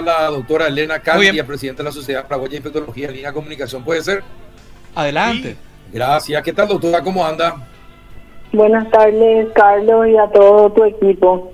[0.00, 3.84] la doctora Elena Candia, presidenta de la Sociedad Paraguaya de Infectología línea comunicación.
[3.84, 4.24] ¿Puede ser?
[4.94, 5.54] Adelante.
[5.92, 6.42] Gracias.
[6.42, 7.02] ¿Qué tal, doctora?
[7.02, 7.68] ¿Cómo anda?
[8.54, 11.52] Buenas tardes, Carlos, y a todo tu equipo.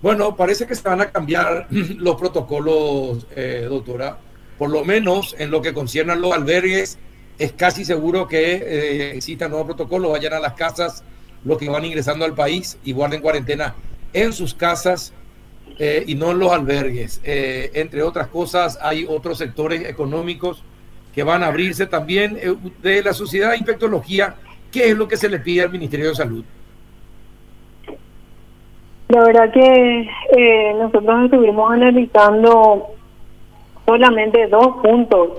[0.00, 4.16] Bueno, parece que se van a cambiar los protocolos, eh, doctora.
[4.56, 6.98] Por lo menos en lo que concierne a los albergues,
[7.38, 10.08] es casi seguro que eh, exista nuevo protocolo.
[10.08, 11.04] Vayan a las casas
[11.44, 13.74] los que van ingresando al país y guarden cuarentena
[14.14, 15.12] en sus casas
[15.78, 17.20] eh, y no los albergues.
[17.24, 20.62] Eh, entre otras cosas, hay otros sectores económicos
[21.14, 24.36] que van a abrirse también eh, de la sociedad de infectología.
[24.70, 26.44] ¿Qué es lo que se le pide al Ministerio de Salud?
[29.08, 32.86] La verdad que nosotros estuvimos analizando
[33.86, 35.30] solamente dos puntos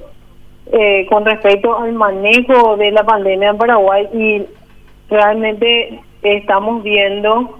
[1.10, 4.46] con respecto al manejo de la pandemia en Paraguay y
[5.10, 7.58] realmente estamos viendo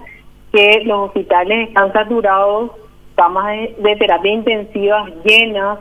[0.56, 2.70] que los hospitales están saturados,
[3.14, 5.78] camas de, terapia intensiva llenas,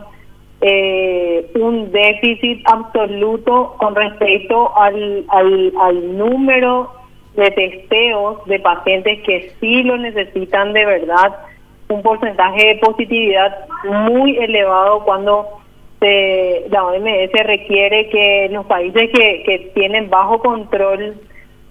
[0.59, 6.91] eh, un déficit absoluto con respecto al, al, al número
[7.35, 11.35] de testeos de pacientes que sí lo necesitan de verdad,
[11.87, 15.45] un porcentaje de positividad muy elevado cuando
[16.01, 21.15] se, la OMS requiere que los países que, que tienen bajo control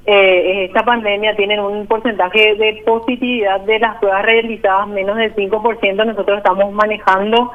[0.06, 6.05] eh, esta pandemia tienen un porcentaje de positividad de las pruebas realizadas menos del 5%,
[6.05, 7.50] nosotros estamos manejando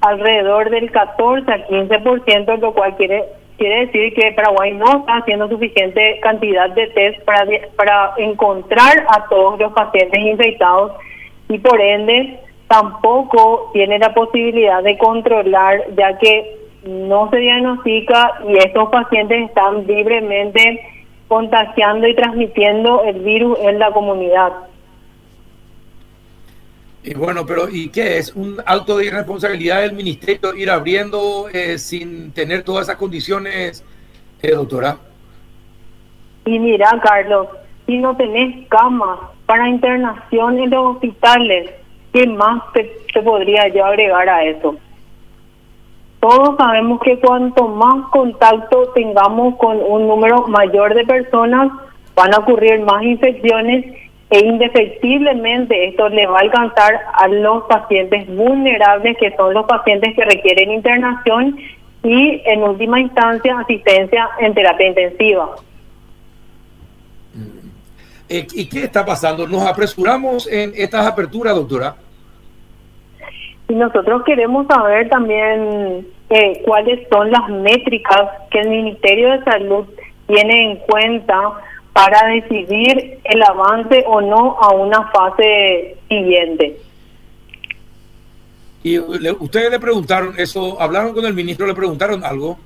[0.00, 3.24] alrededor del 14 al 15%, lo cual quiere
[3.56, 9.26] quiere decir que Paraguay no está haciendo suficiente cantidad de test para, para encontrar a
[9.28, 10.92] todos los pacientes infectados
[11.48, 18.58] y por ende tampoco tiene la posibilidad de controlar ya que no se diagnostica y
[18.58, 20.82] estos pacientes están libremente
[21.28, 24.52] contagiando y transmitiendo el virus en la comunidad.
[27.02, 28.34] Y bueno, pero ¿y qué es?
[28.34, 33.84] ¿Un auto de irresponsabilidad del ministerio ir abriendo eh, sin tener todas esas condiciones,
[34.42, 34.98] eh, doctora?
[36.46, 37.46] Y mira, Carlos,
[37.86, 41.70] si no tenés camas para internación en los hospitales,
[42.12, 44.76] ¿qué más te, te podría yo agregar a eso?
[46.20, 51.70] Todos sabemos que cuanto más contacto tengamos con un número mayor de personas,
[52.14, 53.84] van a ocurrir más infecciones
[54.30, 60.16] e indefectiblemente esto le va a alcanzar a los pacientes vulnerables, que son los pacientes
[60.16, 61.58] que requieren internación
[62.02, 65.56] y en última instancia asistencia en terapia intensiva.
[68.28, 69.46] Eh, ¿Y qué está pasando?
[69.46, 71.94] ¿Nos apresuramos en estas aperturas, doctora?
[73.68, 79.86] Y nosotros queremos saber también eh, cuáles son las métricas que el Ministerio de Salud
[80.26, 81.52] tiene en cuenta
[81.92, 86.76] para decidir el avance o no a una fase siguiente.
[88.82, 90.80] ¿Y ustedes le preguntaron eso?
[90.80, 91.66] ¿Hablaron con el ministro?
[91.66, 92.58] ¿Le preguntaron algo?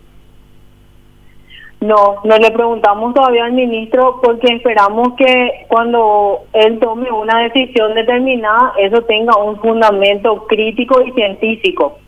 [1.81, 7.95] No, no le preguntamos todavía al ministro porque esperamos que cuando él tome una decisión
[7.95, 11.99] determinada, eso tenga un fundamento crítico y científico.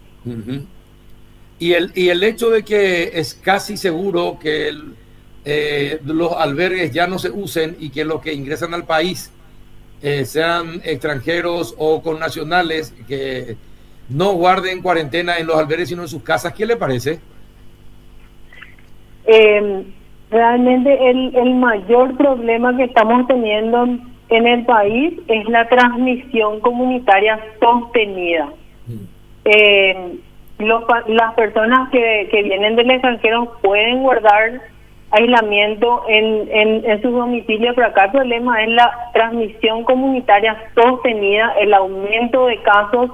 [1.59, 4.73] y, el, y el hecho de que es casi seguro que
[5.47, 9.33] eh, los albergues ya no se usen y que los que ingresan al país
[10.03, 13.57] eh, sean extranjeros o con nacionales que
[14.11, 17.21] no guarden cuarentena en los albergues sino en sus casas, ¿qué le parece?
[19.27, 19.85] Eh,
[20.31, 23.85] realmente el, el mayor problema que estamos teniendo
[24.29, 28.49] en el país es la transmisión comunitaria sostenida.
[28.87, 29.05] Mm.
[29.45, 30.19] Eh,
[30.59, 34.61] las personas que, que vienen del extranjero pueden guardar
[35.11, 41.53] aislamiento en, en, en sus domicilios, pero acá el problema es la transmisión comunitaria sostenida,
[41.61, 43.11] el aumento de casos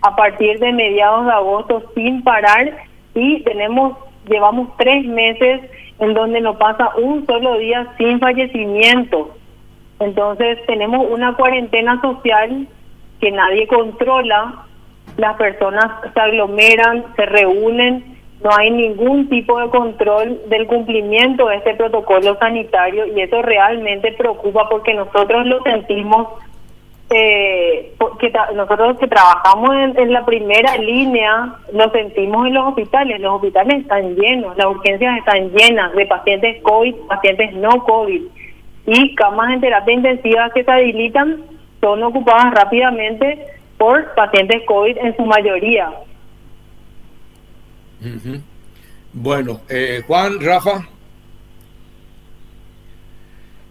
[0.00, 2.72] a partir de mediados de agosto sin parar
[3.14, 5.62] y tenemos llevamos tres meses
[5.98, 9.36] en donde no pasa un solo día sin fallecimiento.
[10.00, 12.66] Entonces tenemos una cuarentena social
[13.20, 14.64] que nadie controla,
[15.16, 21.56] las personas se aglomeran, se reúnen, no hay ningún tipo de control del cumplimiento de
[21.56, 26.28] este protocolo sanitario y eso realmente preocupa porque nosotros lo sentimos
[27.14, 33.20] eh, que nosotros que trabajamos en, la primera línea lo sentimos en los hospitales.
[33.20, 38.22] Los hospitales están llenos, las urgencias están llenas de pacientes COVID, pacientes no COVID.
[38.86, 41.42] Y camas en terapia intensiva que se habilitan
[41.80, 43.46] son ocupadas rápidamente
[43.78, 45.92] por pacientes COVID en su mayoría.
[49.12, 50.88] Bueno, eh, Juan, Rafa.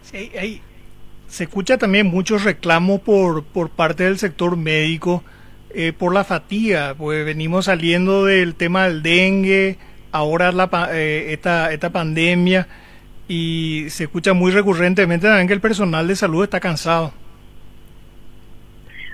[0.01, 0.61] Sí, hay,
[1.33, 5.23] se escucha también mucho reclamo por, por parte del sector médico
[5.73, 9.77] eh, por la fatiga, pues venimos saliendo del tema del dengue,
[10.11, 12.67] ahora la, eh, esta, esta pandemia,
[13.27, 17.13] y se escucha muy recurrentemente también que el personal de salud está cansado.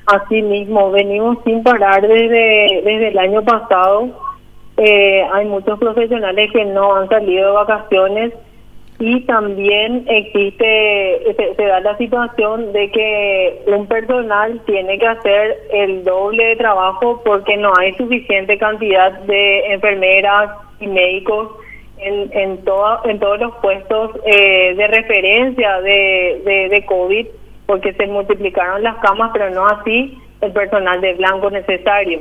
[0.06, 4.10] Así mismo, venimos sin parar desde, desde el año pasado.
[4.76, 8.34] Eh, hay muchos profesionales que no han salido de vacaciones
[9.00, 16.04] y también existe, se, da la situación de que un personal tiene que hacer el
[16.04, 20.52] doble de trabajo porque no hay suficiente cantidad de enfermeras
[20.82, 21.50] y médicos
[21.98, 27.28] en, en, en todos los puestos eh, de referencia de, de COVID
[27.68, 32.20] porque se multiplicaron las camas, pero no así el personal de blanco necesario.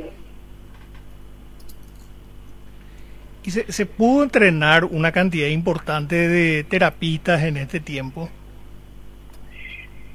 [3.49, 8.29] ¿Y se, pudo entrenar una cantidad importante de terapistas en este tiempo?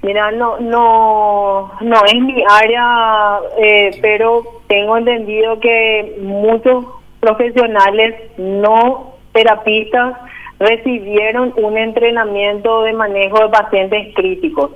[0.02, 6.84] Mira, no, no, no es mi área, eh, pero tengo entendido que muchos
[7.18, 10.16] profesionales no terapistas
[10.60, 14.70] recibieron un entrenamiento de manejo de pacientes críticos.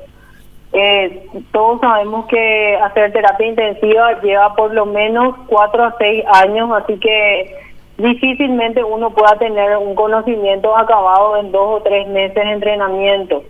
[0.73, 6.71] Eh, todos sabemos que hacer terapia intensiva lleva por lo menos cuatro a seis años,
[6.73, 7.68] así que
[7.99, 13.45] difícilmente uno pueda tener un conocimiento acabado en dos o tres meses de entrenamiento.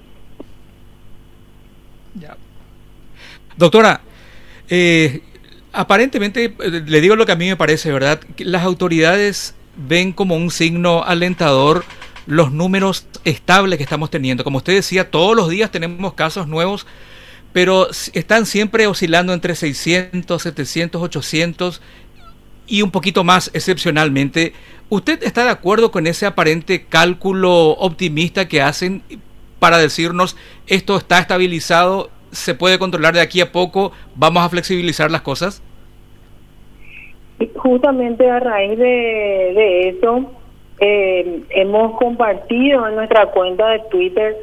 [3.56, 4.00] Doctora,
[4.68, 5.20] eh,
[5.72, 8.20] aparentemente, eh, le digo lo que a mí me parece, ¿verdad?
[8.38, 11.84] Las autoridades ven como un signo alentador
[12.26, 14.44] los números estables que estamos teniendo.
[14.44, 16.86] Como usted decía, todos los días tenemos casos nuevos,
[17.52, 21.80] pero están siempre oscilando entre 600, 700, 800
[22.68, 24.52] y un poquito más excepcionalmente.
[24.90, 29.02] ¿Usted está de acuerdo con ese aparente cálculo optimista que hacen
[29.58, 30.36] para decirnos
[30.66, 35.62] esto está estabilizado, se puede controlar de aquí a poco, vamos a flexibilizar las cosas?
[37.56, 40.30] Justamente a raíz de, eso,
[40.80, 44.36] eh, hemos compartido en nuestra cuenta de Twitter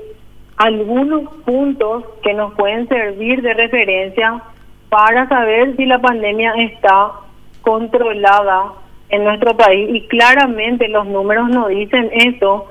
[0.57, 4.41] algunos puntos que nos pueden servir de referencia
[4.89, 7.11] para saber si la pandemia está
[7.65, 8.73] controlada
[9.09, 12.67] en nuestro país y claramente los números nos dicen eso.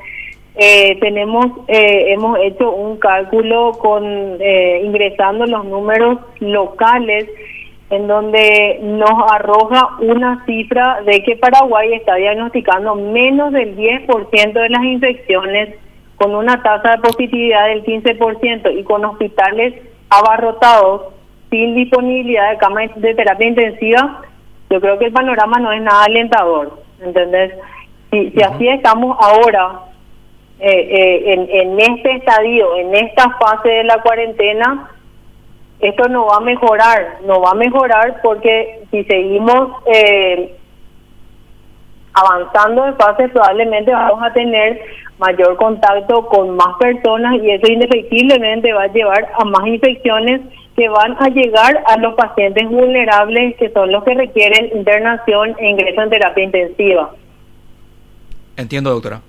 [0.56, 7.29] Eh, tenemos eh, hemos hecho un cálculo con eh, ingresando los números locales
[7.91, 14.69] en donde nos arroja una cifra de que Paraguay está diagnosticando menos del 10% de
[14.69, 15.75] las infecciones
[16.17, 19.75] con una tasa de positividad del 15% y con hospitales
[20.08, 21.14] abarrotados
[21.50, 24.23] sin disponibilidad de camas de terapia intensiva
[24.74, 27.52] yo creo que el panorama no es nada alentador, ¿entendés?
[28.10, 29.82] Si, si así estamos ahora,
[30.58, 34.90] eh, eh, en, en este estadio, en esta fase de la cuarentena,
[35.78, 40.56] esto no va a mejorar, no va a mejorar porque si seguimos eh,
[42.14, 44.80] avanzando de fase, probablemente vamos a tener
[45.18, 50.40] mayor contacto con más personas y eso indefectiblemente va a llevar a más infecciones
[50.76, 55.70] que van a llegar a los pacientes vulnerables que son los que requieren internación e
[55.70, 57.14] ingreso en terapia intensiva.
[58.56, 59.20] Entiendo, doctora.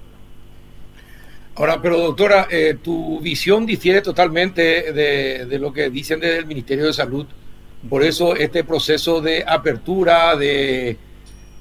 [1.57, 6.85] Ahora, pero doctora, eh, tu visión difiere totalmente de, lo que dicen desde el Ministerio
[6.85, 7.25] de Salud.
[7.89, 10.97] Por eso este proceso de apertura, de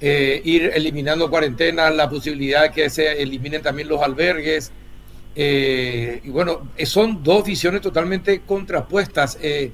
[0.01, 4.73] eh, ir eliminando cuarentenas, la posibilidad de que se eliminen también los albergues,
[5.35, 9.37] eh, y bueno, eh, son dos visiones totalmente contrapuestas.
[9.43, 9.71] Eh,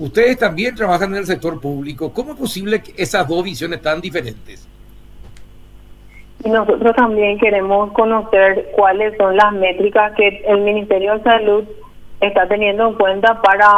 [0.00, 2.12] ustedes también trabajan en el sector público.
[2.12, 4.68] ¿Cómo es posible que esas dos visiones tan diferentes?
[6.44, 11.64] Nosotros también queremos conocer cuáles son las métricas que el Ministerio de Salud
[12.20, 13.68] está teniendo en cuenta para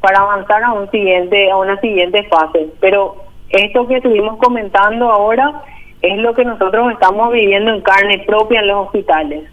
[0.00, 2.68] para avanzar a un siguiente a una siguiente fase.
[2.80, 3.16] Pero
[3.48, 5.62] esto que estuvimos comentando ahora
[6.02, 9.44] es lo que nosotros estamos viviendo en carne propia en los hospitales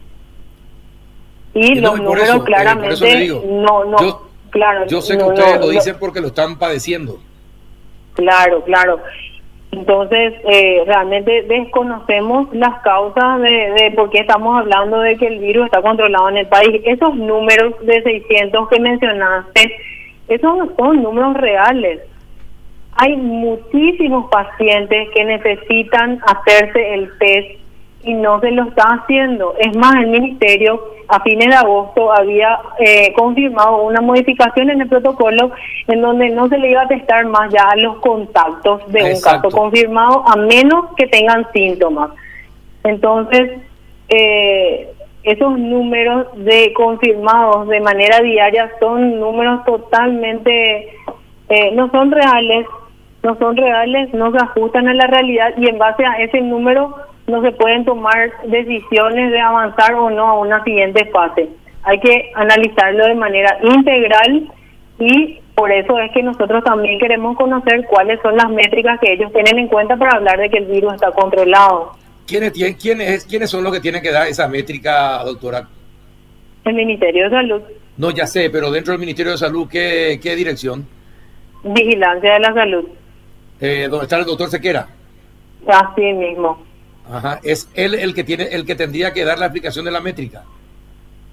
[1.56, 4.86] y los números eh, claramente no, no, yo, claro.
[4.88, 7.18] Yo sé que ustedes lo dicen porque lo están padeciendo.
[8.14, 9.00] Claro, claro.
[9.72, 15.40] Entonces, eh, realmente desconocemos las causas de, de por qué estamos hablando de que el
[15.40, 16.82] virus está controlado en el país.
[16.84, 19.78] Esos números de 600 que mencionaste,
[20.28, 22.02] esos son números reales.
[22.98, 27.65] Hay muchísimos pacientes que necesitan hacerse el test
[28.06, 29.56] y no se lo está haciendo.
[29.60, 34.88] Es más, el Ministerio a fines de agosto había eh, confirmado una modificación en el
[34.88, 35.52] protocolo
[35.88, 39.22] en donde no se le iba a testar más ya a los contactos de un
[39.22, 42.12] caso confirmado a menos que tengan síntomas.
[42.84, 43.60] Entonces,
[44.10, 44.90] eh,
[45.24, 50.90] esos números de confirmados de manera diaria son números totalmente,
[51.50, 52.68] eh, no son reales,
[53.24, 56.96] no son reales, no se ajustan a la realidad y en base a ese número
[57.28, 61.50] no se pueden tomar decisiones de avanzar o no a una siguiente fase.
[61.84, 64.50] Hay que analizarlo de manera integral
[65.00, 69.32] y por eso es que nosotros también queremos conocer cuáles son las métricas que ellos
[69.32, 71.94] tienen en cuenta para hablar de que el virus está controlado.
[72.28, 75.68] ¿Quiénes, quiénes, quiénes son los que tienen que dar esa métrica, doctora?
[76.66, 77.62] El Ministerio de Salud.
[77.98, 80.88] No, ya sé, pero dentro del Ministerio de Salud, ¿qué, qué dirección?
[81.64, 82.86] Vigilancia de la Salud.
[83.62, 84.88] Eh, ¿Dónde está el doctor Sequera?
[85.68, 86.64] Así mismo.
[87.12, 90.02] Ajá, es él el que tiene, el que tendría que dar la aplicación de la
[90.02, 90.44] métrica.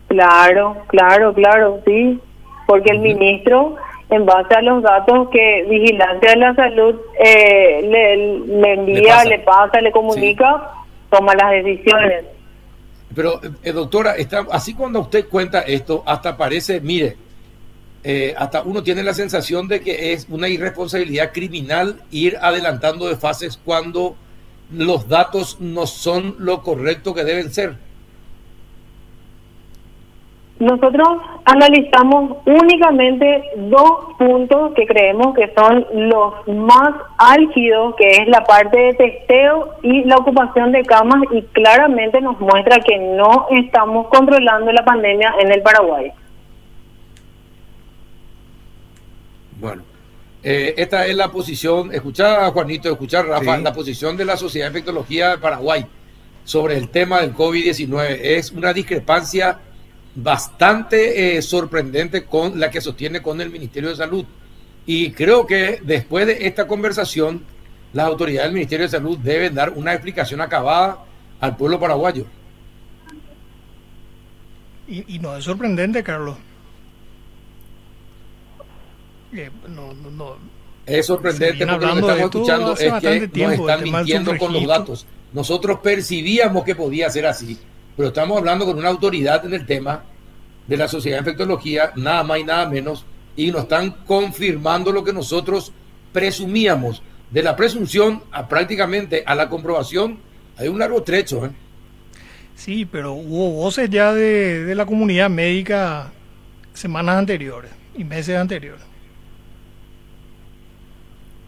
[0.09, 2.21] Claro, claro, claro, sí,
[2.67, 3.77] porque el ministro,
[4.11, 9.81] en base a los datos que Vigilancia de la Salud eh, le, envía, le pasa.
[9.81, 10.71] le comunica,
[11.11, 12.27] toma las decisiones.
[13.15, 17.17] Pero, eh, doctora, está, así cuando usted cuenta esto, hasta parece, mire,
[18.05, 23.17] eh, hasta uno tiene la sensación de que es una irresponsabilidad criminal ir adelantando de
[23.17, 24.17] fases cuando
[24.73, 27.77] los datos no son lo correcto que deben ser.
[30.59, 31.09] Nosotros
[31.45, 38.79] analizamos únicamente dos puntos que creemos que son los más álgidos, que es la parte
[38.79, 44.71] de testeo y la ocupación de camas, y claramente nos muestra que no estamos controlando
[44.71, 46.13] la pandemia en el Paraguay.
[49.59, 49.83] Bueno,
[50.43, 54.37] eh, esta es la posición, escuchar a Juanito, escuchar a Rafa, la posición de la
[54.37, 55.87] Sociedad de Infectología de Paraguay
[56.45, 58.19] sobre el tema del COVID-19.
[58.21, 59.61] Es una discrepancia
[60.17, 64.25] bastante eh, sorprendente con la que sostiene con el Ministerio de Salud.
[64.85, 67.45] Y creo que después de esta conversación,
[67.93, 71.05] las autoridades del Ministerio de Salud deben dar una explicación acabada
[71.41, 72.27] al pueblo paraguayo.
[74.89, 76.37] Y, y no es sorprendente, Carlos.
[80.87, 85.07] Es sorprendente porque lo que estamos escuchando es que nos están mintiendo con los datos.
[85.33, 87.59] Nosotros percibíamos que podía ser así,
[87.97, 90.05] pero estamos hablando con una autoridad en el tema
[90.67, 93.05] de la Sociedad de Infectología, nada más y nada menos,
[93.37, 95.73] y nos están confirmando lo que nosotros
[96.13, 97.03] presumíamos.
[97.31, 100.19] De la presunción a prácticamente a la comprobación,
[100.59, 101.47] hay un largo trecho.
[101.47, 101.51] ¿eh?
[102.55, 106.13] Sí, pero hubo voces ya de, de la comunidad médica
[106.75, 108.92] semanas anteriores y meses anteriores.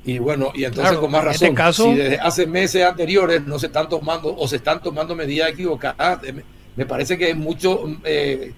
[0.06, 3.66] Y bueno, y entonces con más este razón, si desde hace meses anteriores no se
[3.66, 6.34] están tomando o se están tomando medidas equivocadas, eh,
[6.76, 8.52] me parece que es mucho, eh,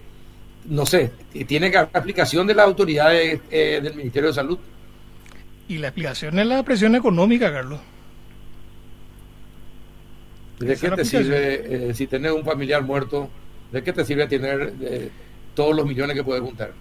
[0.64, 1.12] no sé,
[1.46, 4.58] tiene que haber aplicación de las autoridades eh, del Ministerio de Salud.
[5.68, 7.78] Y la explicación es la presión económica, Carlos.
[10.58, 13.28] ¿De qué te sirve, si tenés un familiar muerto,
[13.70, 15.10] de qué te sirve tener
[15.54, 16.72] todos los millones que puedes juntar?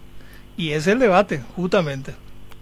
[0.57, 2.13] Y es el debate, justamente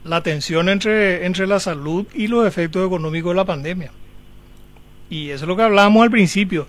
[0.04, 3.92] la tensión entre, entre la salud y los efectos económicos de la pandemia.
[5.10, 6.68] Y eso es lo que hablábamos al principio.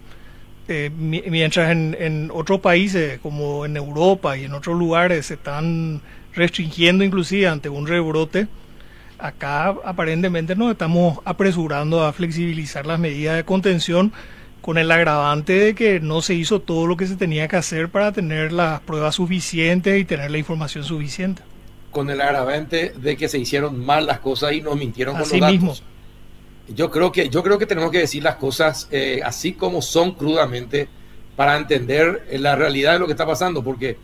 [0.67, 6.01] Eh, mientras en, en, otros países, como en Europa y en otros lugares, se están
[6.35, 8.49] restringiendo inclusive ante un rebrote,
[9.19, 14.13] acá aparentemente nos estamos apresurando a flexibilizar las medidas de contención
[14.63, 17.91] con el agravante de que no se hizo todo lo que se tenía que hacer
[17.91, 21.43] para tener las pruebas suficientes y tener la información suficiente
[21.95, 25.41] con el agravante de que se hicieron mal las cosas y nos mintieron con los
[25.41, 25.83] datos.
[26.69, 30.13] Yo creo que yo creo que tenemos que decir las cosas eh, así como son
[30.13, 30.89] crudamente
[31.37, 33.97] para entender eh, la realidad de lo que está pasando, porque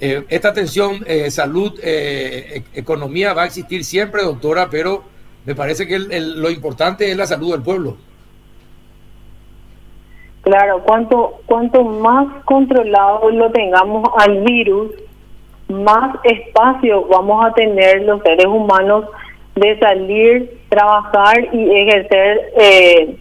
[0.00, 5.02] eh, esta tensión salud, e-, economía va a existir siempre, doctora, pero
[5.44, 7.96] me parece que lo importante es la salud del pueblo.
[10.42, 14.92] Claro, cuanto cuanto más controlado lo tengamos al virus,
[15.68, 19.04] más espacio vamos a tener los seres humanos
[19.54, 23.16] de salir, trabajar y ejercer eh,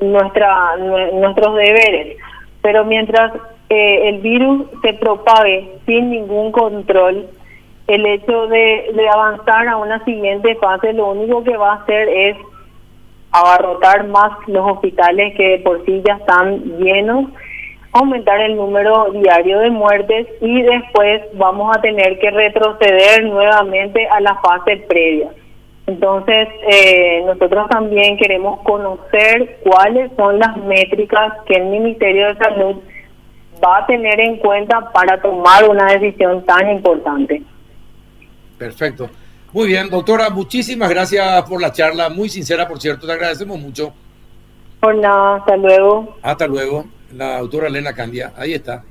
[0.00, 2.16] nuestra, nuestros deberes.
[2.62, 3.32] Pero mientras
[3.68, 7.26] eh, el virus se propague sin ningún control,
[7.86, 12.08] el hecho de, de avanzar a una siguiente fase lo único que va a hacer
[12.08, 12.36] es
[13.32, 17.26] abarrotar más los hospitales que por sí ya están llenos
[17.92, 24.20] aumentar el número diario de muertes y después vamos a tener que retroceder nuevamente a
[24.20, 25.30] la fase previa.
[25.86, 32.76] Entonces, eh, nosotros también queremos conocer cuáles son las métricas que el Ministerio de Salud
[33.64, 37.42] va a tener en cuenta para tomar una decisión tan importante.
[38.56, 39.10] Perfecto.
[39.52, 43.92] Muy bien, doctora, muchísimas gracias por la charla, muy sincera, por cierto, te agradecemos mucho.
[44.78, 46.16] Por nada, hasta luego.
[46.22, 48.32] Hasta luego la autora Elena Candia.
[48.36, 48.84] Ahí está.